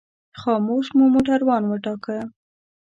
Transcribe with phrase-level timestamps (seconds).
[0.39, 2.19] خاموش مو موټروان وټاکه.